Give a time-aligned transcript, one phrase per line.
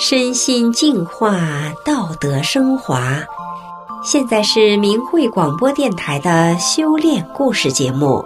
[0.00, 1.40] 身心净化，
[1.84, 3.18] 道德升华。
[4.04, 8.24] 现在是明慧广播电台的修炼故事节目。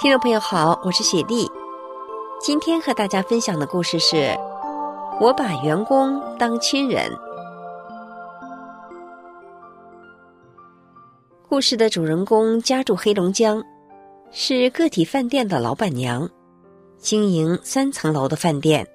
[0.00, 1.48] 听众朋友好，我是雪莉。
[2.40, 4.36] 今天和大家分享的故事是：
[5.20, 7.08] 我把员工当亲人。
[11.48, 13.62] 故事的主人公家住黑龙江。
[14.32, 16.28] 是个体饭店的老板娘，
[16.98, 18.86] 经营三层楼的饭店，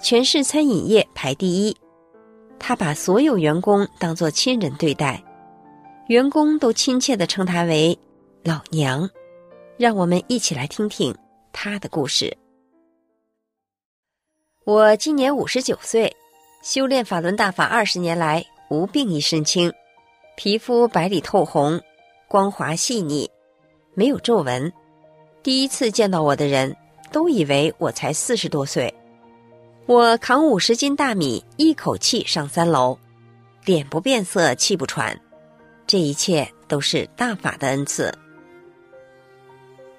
[0.00, 1.76] 全市餐饮业排第一。
[2.56, 5.22] 她把所有员工当作亲人对待，
[6.06, 7.98] 员工都亲切的称她为
[8.44, 9.08] “老娘”。
[9.76, 11.14] 让我们一起来听听
[11.52, 12.34] 她的故事。
[14.64, 16.14] 我今年五十九岁，
[16.62, 19.70] 修炼法轮大法二十年来，无病一身轻，
[20.36, 21.80] 皮肤白里透红，
[22.28, 23.28] 光滑细腻。
[23.98, 24.70] 没有皱纹，
[25.42, 26.76] 第一次见到我的人
[27.10, 28.94] 都以为我才四十多岁。
[29.86, 32.98] 我扛五十斤大米，一口气上三楼，
[33.64, 35.18] 脸不变色，气不喘，
[35.86, 38.12] 这一切都是大法的恩赐。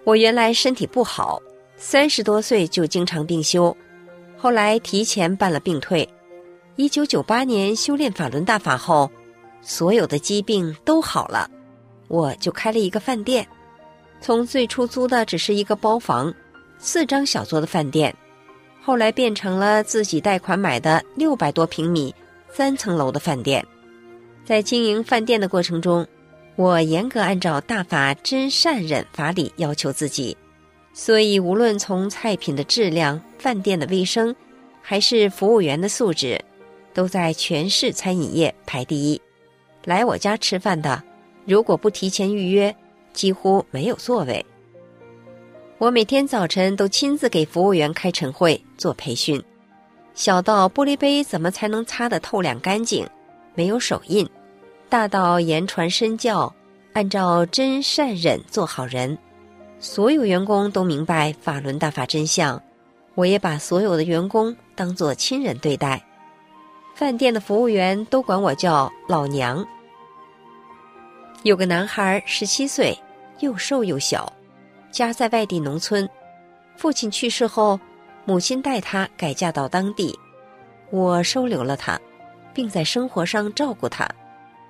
[0.03, 1.41] 我原来身体不好，
[1.75, 3.75] 三十多岁就经常病休，
[4.37, 6.07] 后来提前办了病退。
[6.75, 9.09] 一九九八年修炼法轮大法后，
[9.63, 11.49] 所有的疾病都好了，
[12.09, 13.47] 我就开了一个饭店。
[14.19, 16.33] 从最初租的只是一个包房，
[16.77, 18.13] 四张小桌的饭店，
[18.81, 22.13] 后来变成了自己贷款买的六百多平米、
[22.51, 23.65] 三层楼的饭店。
[24.43, 26.05] 在经营饭店的过程中，
[26.55, 30.35] 我严格按照大法真善忍法理要求自己，
[30.93, 34.35] 所以无论从菜品的质量、饭店的卫生，
[34.81, 36.43] 还是服务员的素质，
[36.93, 39.21] 都在全市餐饮业排第一。
[39.85, 41.01] 来我家吃饭的，
[41.45, 42.75] 如果不提前预约。
[43.17, 44.45] 几乎没有座位。
[45.79, 49.43] 我每天早晨都亲自给服务员开晨会做培训，
[50.13, 53.07] 小到玻璃杯怎么才能擦得透亮干净，
[53.55, 54.23] 没有手印；
[54.87, 56.53] 大到言传身教，
[56.93, 59.17] 按照真善忍做好人。
[59.79, 62.61] 所有员工都明白法轮大法真相，
[63.15, 66.03] 我也把所有的员工当做亲人对待。
[66.93, 69.65] 饭店的服务员都管我叫老娘。
[71.41, 72.95] 有个男孩十七岁。
[73.39, 74.31] 又瘦又小，
[74.91, 76.07] 家在外地农村，
[76.75, 77.79] 父亲去世后，
[78.25, 80.17] 母亲带他改嫁到当地，
[80.89, 81.99] 我收留了他，
[82.53, 84.07] 并在生活上照顾他，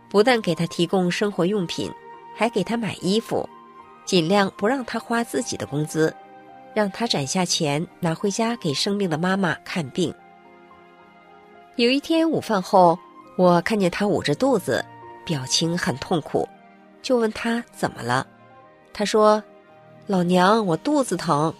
[0.09, 1.91] 不但给他提供生活用品，
[2.35, 3.47] 还给他买衣服，
[4.05, 6.13] 尽量不让他花自己的工资，
[6.73, 10.13] 让他攒下钱拿回家给生病的妈妈看病。
[11.75, 12.97] 有一天午饭后，
[13.37, 14.83] 我看见他捂着肚子，
[15.25, 16.47] 表情很痛苦，
[17.01, 18.25] 就问他怎么了。
[18.97, 19.43] 他说
[20.07, 21.53] ：“老娘，我肚子疼。”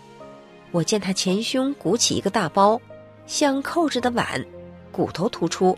[0.74, 2.82] 我见他前胸鼓起一个大包，
[3.28, 4.44] 像扣着的碗，
[4.92, 5.78] 骨头突出，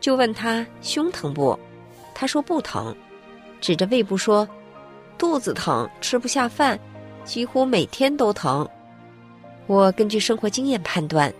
[0.00, 1.58] 就问他胸疼不？
[2.14, 2.96] 他说不疼，
[3.60, 4.48] 指着胃部说
[5.18, 6.80] ：“肚子疼，吃不下饭，
[7.26, 8.66] 几乎每天都疼。”
[9.68, 11.30] 我根据生活经验判断，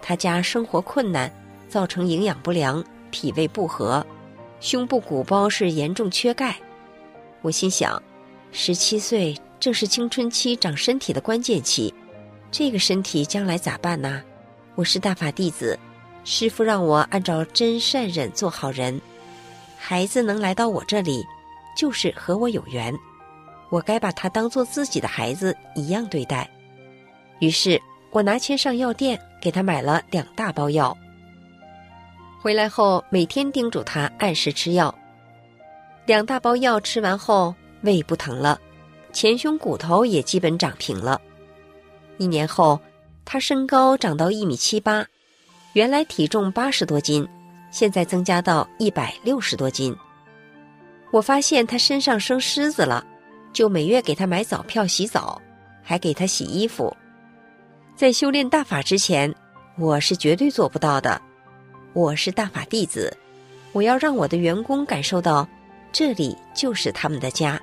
[0.00, 1.30] 他家生活困难，
[1.68, 4.04] 造成营养不良、脾胃不和，
[4.60, 6.56] 胸部鼓包是严重缺钙。
[7.42, 8.02] 我心想。
[8.56, 11.92] 十七岁正是青春期长身体的关键期，
[12.52, 14.22] 这个身体将来咋办呢？
[14.76, 15.76] 我是大法弟子，
[16.24, 18.98] 师傅让我按照真善忍做好人。
[19.76, 21.26] 孩子能来到我这里，
[21.76, 22.96] 就是和我有缘，
[23.70, 26.48] 我该把他当做自己的孩子一样对待。
[27.40, 27.82] 于是
[28.12, 30.96] 我拿钱上药店给他买了两大包药。
[32.40, 34.94] 回来后每天叮嘱他按时吃药。
[36.06, 37.52] 两大包药吃完后。
[37.84, 38.58] 胃不疼了，
[39.12, 41.20] 前胸骨头也基本长平了。
[42.16, 42.80] 一年后，
[43.24, 45.06] 他身高长到一米七八，
[45.74, 47.28] 原来体重八十多斤，
[47.70, 49.94] 现在增加到一百六十多斤。
[51.10, 53.04] 我发现他身上生虱子了，
[53.52, 55.40] 就每月给他买早票洗澡，
[55.82, 56.94] 还给他洗衣服。
[57.94, 59.32] 在修炼大法之前，
[59.78, 61.20] 我是绝对做不到的。
[61.92, 63.16] 我是大法弟子，
[63.72, 65.46] 我要让我的员工感受到，
[65.92, 67.60] 这里就是他们的家。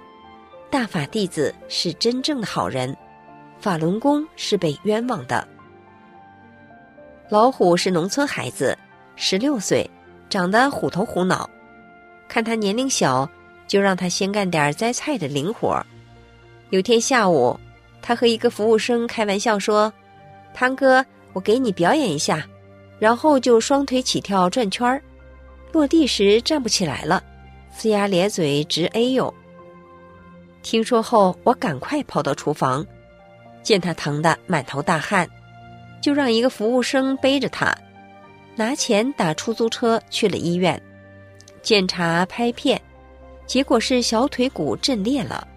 [0.71, 2.95] 大法弟子是真正的好人，
[3.59, 5.45] 法轮功是被冤枉的。
[7.27, 8.75] 老虎是农村孩子，
[9.17, 9.87] 十六岁，
[10.29, 11.47] 长得虎头虎脑。
[12.29, 13.29] 看他年龄小，
[13.67, 15.85] 就让他先干点摘菜的零活。
[16.69, 17.59] 有天下午，
[18.01, 19.91] 他和一个服务生开玩笑说
[20.55, 22.47] ：“汤哥，我给你表演一下。”
[22.97, 25.01] 然后就双腿起跳转圈儿，
[25.73, 27.21] 落地时站不起来了，
[27.77, 29.33] 呲牙咧嘴直哎呦。
[30.63, 32.85] 听说后，我赶快跑到厨房，
[33.63, 35.27] 见他疼得满头大汗，
[36.01, 37.75] 就让一个服务生背着他，
[38.55, 40.81] 拿钱打出租车去了医院，
[41.61, 42.79] 检查拍片，
[43.45, 45.47] 结果是小腿骨震裂了，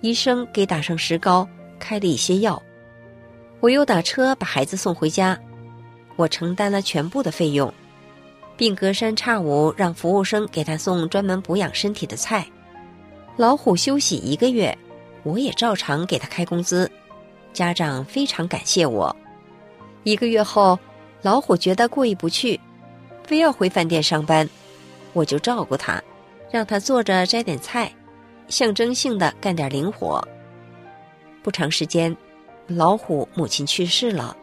[0.00, 1.46] 医生给打上石膏，
[1.78, 2.60] 开了一些药，
[3.60, 5.38] 我又打车把孩子送回家，
[6.16, 7.72] 我承担了全部的费用，
[8.56, 12.46] 并隔三差五让服务生给他送专门补养身体的菜。
[13.36, 14.76] 老虎休息一个月，
[15.22, 16.90] 我也照常给他开工资。
[17.52, 19.14] 家长非常感谢我。
[20.04, 20.78] 一个月后，
[21.22, 22.60] 老虎觉得过意不去，
[23.24, 24.48] 非要回饭店上班，
[25.14, 26.02] 我就照顾他，
[26.50, 27.90] 让他坐着摘点菜，
[28.48, 30.22] 象征性的干点零活。
[31.42, 32.14] 不长时间，
[32.66, 34.36] 老虎母亲去世了，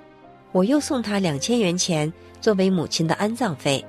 [0.51, 2.11] 我又送他两千元钱
[2.41, 3.85] 作为母亲的安葬费。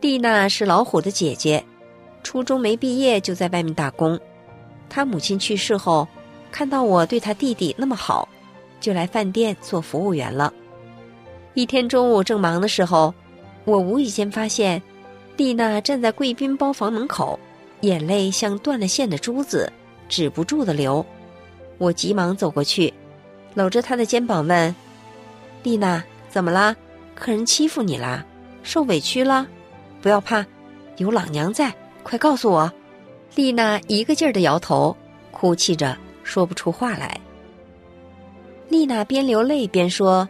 [0.00, 1.64] 蒂娜是老虎的姐姐。
[2.26, 4.18] 初中没毕业就在外面打工，
[4.88, 6.08] 他母亲去世后，
[6.50, 8.28] 看到我对他弟弟那么好，
[8.80, 10.52] 就来饭店做服务员了。
[11.54, 13.14] 一天中午正忙的时候，
[13.64, 14.82] 我无意间发现，
[15.36, 17.38] 丽娜站在贵宾包房门口，
[17.82, 19.72] 眼泪像断了线的珠子，
[20.08, 21.06] 止不住的流。
[21.78, 22.92] 我急忙走过去，
[23.54, 24.74] 搂着她的肩膀问
[25.62, 26.74] ：“丽娜，怎么啦？
[27.14, 28.26] 客人欺负你啦？
[28.64, 29.46] 受委屈了？
[30.02, 30.44] 不要怕，
[30.96, 31.72] 有老娘在。”
[32.06, 32.72] 快告诉我！
[33.34, 34.96] 丽娜一个劲儿的摇头，
[35.32, 37.20] 哭泣着说不出话来。
[38.68, 40.28] 丽娜边流泪边说：“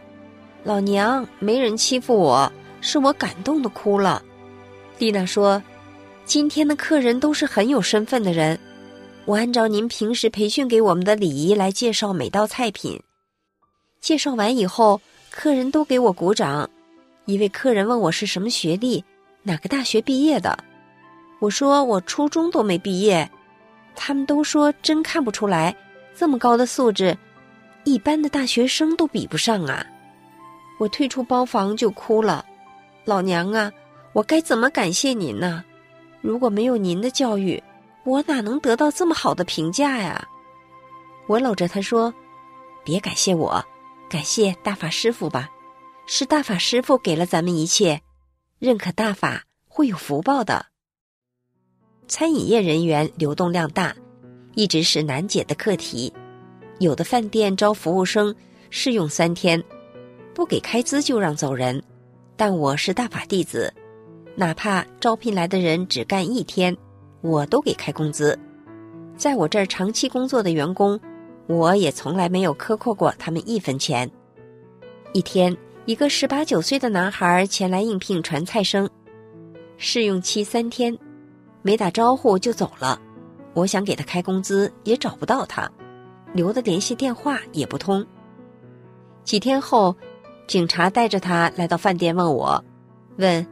[0.65, 2.51] 老娘没人欺负我，
[2.81, 4.23] 是我感动的哭了。”
[4.97, 5.61] 丽娜说
[6.25, 8.59] ：“今天的客人都是很有身份的人，
[9.25, 12.99] 我按照您平时培训给我们的礼仪来介绍每道菜品。
[14.01, 16.67] 介绍完以后，客人都给我鼓掌。
[17.25, 19.03] 一位客人问我是什么学历，
[19.43, 20.57] 哪个大学毕业的。”
[21.39, 23.29] 我说我初中都没毕业，
[23.95, 25.75] 他们都说真看不出来，
[26.15, 27.17] 这么高的素质，
[27.83, 29.85] 一般的大学生都比不上啊！
[30.79, 32.45] 我退出包房就哭了，
[33.05, 33.71] 老娘啊，
[34.13, 35.63] 我该怎么感谢您呢？
[36.21, 37.61] 如果没有您的教育，
[38.03, 40.27] 我哪能得到这么好的评价呀？
[41.27, 42.13] 我搂着他说
[42.83, 43.63] ：“别感谢我，
[44.09, 45.49] 感谢大法师傅吧，
[46.07, 48.01] 是大法师傅给了咱们一切，
[48.59, 50.65] 认可大法会有福报的。”
[52.07, 53.93] 餐饮业人员流动量大，
[54.55, 56.13] 一直是难解的课题。
[56.79, 58.33] 有的饭店招服务生
[58.69, 59.61] 试用三天，
[60.33, 61.83] 不给开资就让走人。
[62.37, 63.73] 但我是大法弟子，
[64.35, 66.77] 哪怕招聘来的人只干一天，
[67.19, 68.39] 我都给开工资。
[69.17, 70.97] 在我这儿长期工作的员工，
[71.47, 74.09] 我也从来没有克扣过他们一分钱。
[75.11, 78.89] 一天，一个十八九岁的男孩前来应聘传菜生，
[79.75, 80.97] 试用期三天。
[81.67, 82.97] 没打招呼就走了，
[83.53, 85.69] 我想给他开工资也找不到他，
[86.31, 88.07] 留的联系电话也不通。
[89.25, 89.93] 几天后，
[90.47, 92.63] 警察带着他来到饭店问我，
[93.17, 93.45] 问：“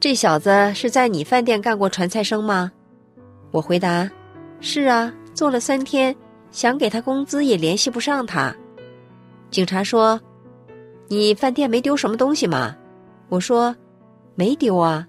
[0.00, 2.72] 这小子是在你饭店干过传菜生吗？”
[3.52, 4.10] 我回答
[4.62, 6.16] ：“是啊，做了三天，
[6.50, 8.56] 想给他工资也联系不上他。”
[9.52, 10.18] 警察说
[11.06, 12.74] ：“你饭店没丢什么东西吗？”
[13.28, 13.76] 我说
[14.36, 15.06] ：“没丢啊。”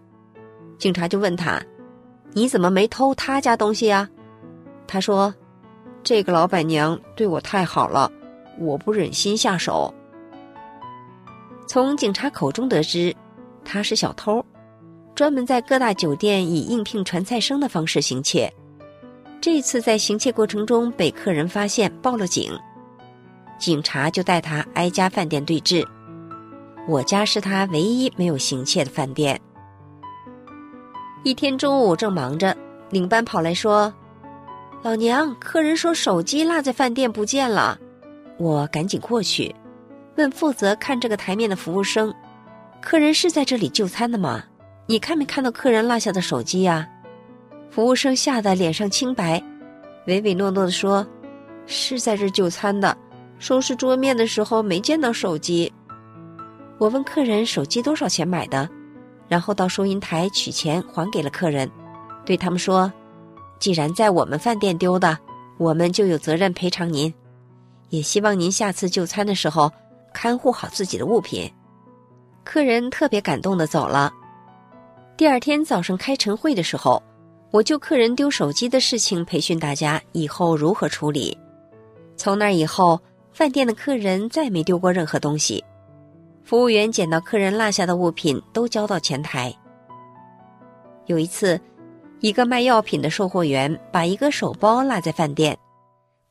[0.78, 1.58] 警察就问他。
[2.34, 4.08] 你怎么没偷他家东西呀？
[4.88, 5.34] 他说
[6.04, 8.12] ：“这个老板娘对我太好了，
[8.60, 9.94] 我不忍心下手。”
[11.68, 13.16] 从警察口中得知，
[13.64, 14.44] 他是小偷，
[15.14, 18.52] 专门在各大酒店以应聘传菜生的方式行窃。
[19.42, 22.52] 这次在行窃过程中被客人发现，报了警，
[23.60, 25.88] 警察就带他挨家饭店对质。
[26.88, 29.40] 我家是他唯一没有行窃的饭店。
[31.24, 32.56] 一天中午正忙着，
[32.92, 33.94] 领班跑来说
[34.82, 37.78] ：“老娘，客人说手机落在饭店不见了。”
[38.40, 39.54] 我赶紧过去，
[40.16, 42.14] 问负责看这个台面的服务生
[42.82, 44.42] ：“客人是在这里就餐的吗？
[44.88, 46.88] 你看没看到客人落下的手机呀？”
[47.70, 49.44] 服务生吓得脸上青白，
[50.08, 51.06] 唯唯诺诺的说
[51.68, 52.98] ：“是在这就餐的，
[53.40, 55.72] 收拾桌面的时候没见到手机。”
[56.80, 58.70] 我问客人：“手机多少钱买的？”
[59.30, 61.70] 然后到收银台取钱还给了客人，
[62.26, 62.92] 对他们说
[63.60, 65.18] ：“既然在我们饭店丢的，
[65.58, 67.14] 我们就有责任赔偿您。
[67.90, 69.72] 也希望您下次就餐的时候
[70.14, 71.50] 看护好自己的物品。”
[72.44, 74.12] 客人特别感动的走了。
[75.16, 77.02] 第二天早上开晨会的时候，
[77.52, 81.38] 我就客人丢手机的事情培训大家以后如何处理。
[82.18, 83.00] 从那以后，
[83.32, 85.64] 饭店的客人再没丢过任何东西。
[86.50, 89.56] 服务员捡到客人落下的物品，都交到前台。
[91.06, 91.62] 有一次，
[92.22, 95.56] 一个卖药品的售货员把一个手包落在饭店，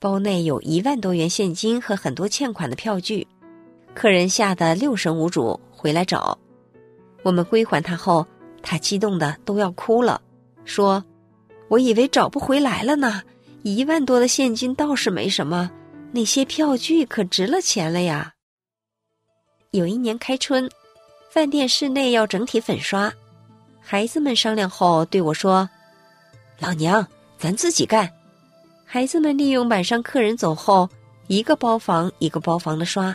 [0.01, 3.25] 包内有一万多元现金和很多欠款的票据。
[3.95, 6.37] 客人吓得六神无主，回来找
[7.23, 8.27] 我们归还他后，
[8.61, 10.21] 他激动的都要哭了，
[10.65, 11.05] 说
[11.71, 13.23] ：“我以为找不回来了呢，
[13.63, 15.71] 一万多的现金倒是没什么，
[16.11, 18.33] 那些票据可值了钱了呀。”
[19.73, 20.67] 有一年开春，
[21.29, 23.13] 饭店室内要整体粉刷，
[23.83, 25.69] 孩子们商量后对我说
[26.59, 27.07] ：“老娘，
[27.39, 28.11] 咱自己干。”
[28.87, 30.89] 孩子们利用晚上客人走后，
[31.27, 33.15] 一个包房一个包房的刷。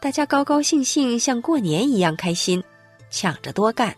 [0.00, 2.64] 大家高高兴兴，像过年一样开心，
[3.10, 3.94] 抢着多干。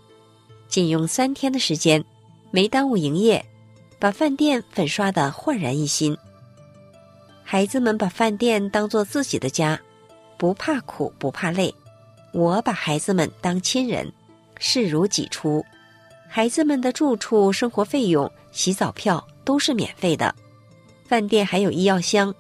[0.67, 2.05] 仅用三天的时间，
[2.51, 3.47] 没耽误营业，
[4.01, 6.19] 把饭店粉刷的焕然一新。
[7.45, 9.81] 孩子们把饭店当做自己的家，
[10.37, 11.75] 不怕苦不怕累。
[12.33, 14.13] 我把孩子们当亲人，
[14.59, 15.65] 视如己出。
[16.29, 20.35] 孩子们的住处、生活费用、洗澡票都是免费的。
[21.09, 22.35] 饭店还有医药箱，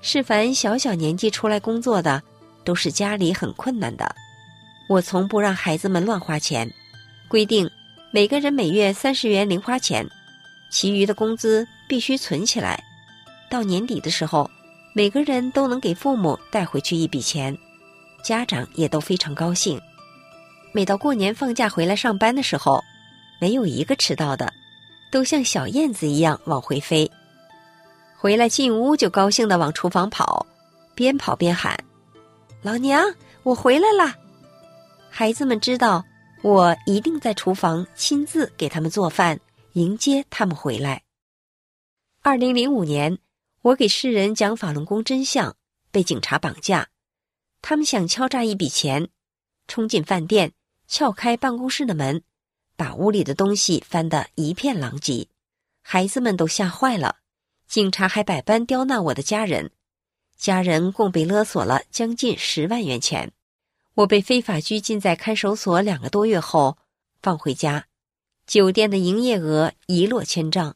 [0.00, 2.22] 是凡小小年纪出来工作的。
[2.64, 4.14] 都是家里很困难的，
[4.88, 6.72] 我从不让孩子们乱花钱，
[7.26, 7.68] 规定
[8.12, 10.08] 每个人每月三十元零花钱，
[10.70, 12.80] 其余的工资必须存起来。
[13.50, 14.48] 到年底的时候，
[14.94, 17.56] 每个人都能给父母带回去一笔钱，
[18.22, 19.80] 家长也都非常高兴。
[20.70, 22.82] 每到过年放假回来上班的时候，
[23.40, 24.52] 没有一个迟到的，
[25.10, 27.10] 都像小燕子一样往回飞。
[28.18, 30.46] 回来进屋就高兴的往厨房跑，
[30.94, 31.76] 边跑边喊。
[32.60, 33.02] 老娘，
[33.42, 34.14] 我回来啦！
[35.08, 36.04] 孩子们知道
[36.42, 39.40] 我一定在厨房亲自给他们做饭，
[39.72, 41.02] 迎接他们回来。
[42.22, 43.18] 二零零五年，
[43.62, 45.56] 我给世人讲法轮功真相，
[45.92, 46.88] 被警察绑架。
[47.60, 49.08] 他们想敲诈一笔钱，
[49.68, 50.52] 冲进饭店，
[50.88, 52.24] 撬开办公室的门，
[52.74, 55.28] 把屋里的东西翻得一片狼藉。
[55.80, 57.18] 孩子们都吓坏了，
[57.68, 59.70] 警察还百般刁难我的家人。
[60.36, 63.30] 家人共被勒索了将近十万元钱，
[63.94, 66.78] 我被非法拘禁在看守所两个多月后
[67.22, 67.86] 放回家，
[68.44, 70.74] 酒店的营业额一落千丈，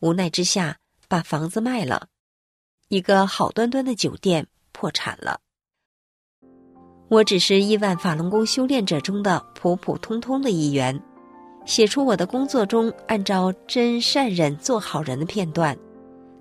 [0.00, 2.08] 无奈之下把房子卖了，
[2.92, 5.40] 一个好端端的酒店破产了。
[7.08, 11.02] 我只是亿万法轮功修炼者中的普普通通的一员，
[11.64, 15.74] 写出我的工作中按照真善忍做好人的片段，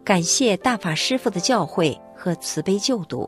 [0.04, 1.98] 感谢大法师父的教诲。
[2.14, 3.28] 和慈悲救度，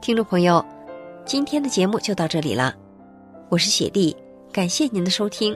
[0.00, 0.64] 听众朋友，
[1.26, 2.74] 今天的节目就到这里了。
[3.50, 4.16] 我是雪莉，
[4.50, 5.54] 感谢您的收听，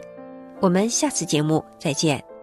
[0.60, 2.33] 我们下次节目再见。